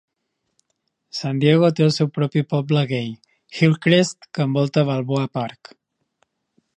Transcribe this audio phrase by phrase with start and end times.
[1.17, 3.13] San Diego té el seu propi poble gai,
[3.59, 5.75] Hillcrest, que envolta Balboa Park.